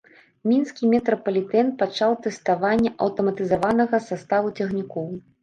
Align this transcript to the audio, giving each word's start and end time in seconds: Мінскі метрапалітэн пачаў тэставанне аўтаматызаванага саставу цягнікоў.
Мінскі 0.51 0.87
метрапалітэн 0.93 1.69
пачаў 1.81 2.15
тэставанне 2.29 2.93
аўтаматызаванага 3.07 4.03
саставу 4.09 4.53
цягнікоў. 4.61 5.07